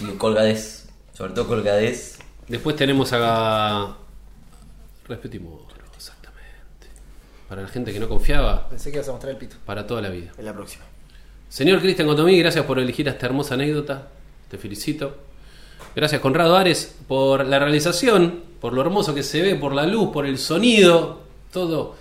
Y 0.00 0.06
colgadez. 0.16 0.88
Sobre 1.12 1.32
todo 1.32 1.46
colgadez. 1.46 2.18
Después 2.48 2.76
tenemos 2.76 3.10
a... 3.12 3.96
Repetimos, 5.06 5.62
exactamente. 5.96 6.88
Para 7.48 7.62
la 7.62 7.68
gente 7.68 7.92
que 7.92 8.00
no 8.00 8.08
confiaba, 8.08 8.68
Pensé 8.68 8.90
que 8.90 8.96
ibas 8.98 9.08
a 9.08 9.12
mostrar 9.12 9.32
el 9.32 9.38
pito. 9.38 9.56
para 9.64 9.86
toda 9.86 10.00
la 10.00 10.08
vida. 10.10 10.32
En 10.36 10.44
la 10.44 10.52
próxima. 10.52 10.84
Señor 11.48 11.80
Cristian 11.80 12.08
Contomí, 12.08 12.38
gracias 12.38 12.64
por 12.64 12.78
elegir 12.78 13.06
esta 13.08 13.26
hermosa 13.26 13.54
anécdota. 13.54 14.08
Te 14.50 14.58
felicito. 14.58 15.16
Gracias 15.94 16.20
Conrado 16.20 16.56
Ares 16.56 16.96
por 17.06 17.46
la 17.46 17.58
realización, 17.58 18.42
por 18.60 18.72
lo 18.72 18.80
hermoso 18.80 19.14
que 19.14 19.22
se 19.22 19.42
ve, 19.42 19.54
por 19.54 19.74
la 19.74 19.86
luz, 19.86 20.10
por 20.12 20.26
el 20.26 20.38
sonido, 20.38 21.20
todo 21.52 21.94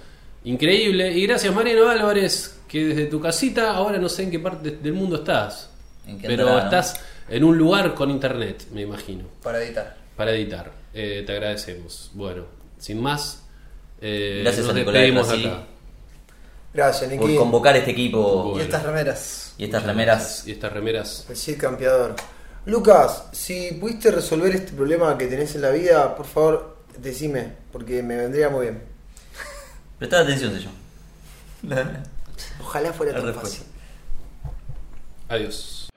increíble. 0.46 1.12
Y 1.12 1.28
gracias 1.28 1.54
Mariano 1.54 1.90
Álvarez, 1.90 2.60
que 2.68 2.86
desde 2.86 3.06
tu 3.06 3.20
casita, 3.22 3.76
ahora 3.76 3.98
no 4.00 4.10
sé 4.10 4.24
en 4.24 4.32
qué 4.32 4.40
parte 4.40 4.72
del 4.72 4.94
mundo 4.94 5.18
estás, 5.18 5.70
¿En 6.08 6.18
qué 6.20 6.28
pero 6.28 6.46
no? 6.46 6.60
estás 6.60 7.00
en 7.30 7.44
un 7.44 7.58
lugar 7.58 7.94
con 7.94 8.10
internet, 8.10 8.66
me 8.72 8.82
imagino. 8.82 9.26
Para 9.44 9.64
editar. 9.64 9.96
para 10.18 10.32
editar. 10.32 10.72
Eh, 10.94 11.24
te 11.26 11.32
agradecemos. 11.32 12.12
Bueno, 12.14 12.44
sin 12.80 13.00
más, 13.02 13.44
eh, 14.02 14.42
Gracias 14.44 14.66
nos 14.66 14.76
a 14.76 14.78
despedimos 14.80 15.30
acá. 15.30 15.64
Gracias, 16.74 17.12
Por 17.12 17.28
Niki. 17.28 17.38
convocar 17.38 17.76
este 17.78 17.92
equipo 17.92 18.44
Bueno. 18.46 18.60
Y 18.60 18.62
estas 18.64 18.84
remeras. 18.84 19.54
y 19.60 19.64
estas 19.66 19.84
remeras. 19.84 20.48
Y 20.48 20.52
estas 20.52 20.74
remeras. 20.74 21.26
El 21.30 21.38
Cid 21.38 21.58
campeador. 21.60 22.16
Lucas, 22.66 23.26
si 23.34 23.74
pudiste 23.74 24.10
resolver 24.10 24.56
este 24.56 24.72
problema 24.72 25.18
que 25.18 25.28
tenés 25.28 25.54
en 25.56 25.62
la 25.62 25.72
vida, 25.72 26.16
por 26.16 26.26
favor, 26.26 26.78
decime, 26.98 27.54
porque 27.72 28.02
me 28.02 28.16
vendría 28.16 28.50
muy 28.50 28.68
bien. 28.68 28.84
Prestad 30.00 30.22
atención, 30.22 30.58
yo. 30.58 30.70
Ojalá 32.62 32.94
fuera 32.94 33.14
tan 33.14 33.34
fácil. 33.34 33.64
Adiós. 35.28 35.90